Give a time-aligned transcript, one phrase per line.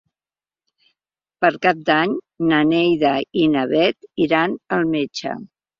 [1.45, 2.17] Per Cap d'Any
[2.53, 3.15] na Neida
[3.45, 5.43] i na Bet iran al metge.